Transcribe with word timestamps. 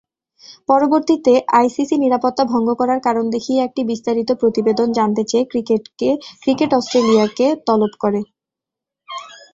পরবর্তীতে 0.69 1.33
আইসিসি 1.59 1.95
নিরাপত্তা 1.97 2.43
ভঙ্গ 2.51 2.69
করার 2.79 2.99
কারণ 3.07 3.25
দেখিয়ে 3.35 3.59
একটি 3.63 3.81
বিস্তারিত 3.91 4.29
প্রতিবেদন 4.41 4.87
জানতে 4.97 5.21
চেয়ে 5.25 5.49
ক্রিকেট 6.43 6.71
অস্ট্রেলিয়াকে 6.79 7.47
তলব 7.67 7.91
করে। 8.03 8.21